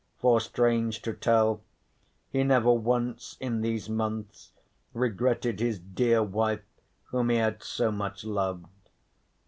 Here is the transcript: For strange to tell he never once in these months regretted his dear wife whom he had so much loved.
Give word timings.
For 0.17 0.39
strange 0.41 1.03
to 1.03 1.13
tell 1.13 1.61
he 2.31 2.43
never 2.43 2.73
once 2.73 3.37
in 3.39 3.61
these 3.61 3.87
months 3.87 4.51
regretted 4.95 5.59
his 5.59 5.77
dear 5.77 6.23
wife 6.23 6.63
whom 7.09 7.29
he 7.29 7.35
had 7.37 7.61
so 7.61 7.91
much 7.91 8.23
loved. 8.23 8.89